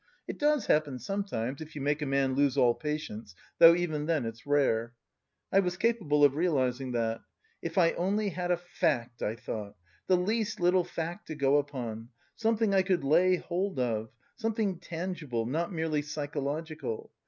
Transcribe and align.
It 0.27 0.39
does 0.39 0.65
happen 0.65 0.97
sometimes, 0.97 1.61
if 1.61 1.75
you 1.75 1.81
make 1.81 2.01
a 2.01 2.07
man 2.07 2.33
lose 2.33 2.57
all 2.57 2.73
patience, 2.73 3.35
though 3.59 3.75
even 3.75 4.07
then 4.07 4.25
it's 4.25 4.47
rare. 4.47 4.93
I 5.51 5.59
was 5.59 5.77
capable 5.77 6.23
of 6.23 6.33
realising 6.33 6.93
that. 6.93 7.21
If 7.61 7.77
I 7.77 7.91
only 7.91 8.29
had 8.29 8.49
a 8.49 8.57
fact, 8.57 9.21
I 9.21 9.35
thought, 9.35 9.75
the 10.07 10.17
least 10.17 10.59
little 10.59 10.83
fact 10.83 11.27
to 11.27 11.35
go 11.35 11.57
upon, 11.57 12.09
something 12.35 12.73
I 12.73 12.81
could 12.81 13.03
lay 13.03 13.35
hold 13.35 13.77
of, 13.77 14.09
something 14.37 14.79
tangible, 14.79 15.45
not 15.45 15.71
merely 15.71 16.01
psychological. 16.01 17.11